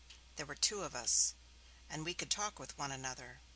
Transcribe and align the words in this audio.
There 0.35 0.47
were 0.47 0.55
two 0.55 0.81
of 0.81 0.95
us, 0.95 1.35
and 1.87 2.03
we 2.03 2.15
could 2.15 2.31
talk 2.31 2.57
with 2.57 2.75
one 2.75 2.91
another. 2.91 3.41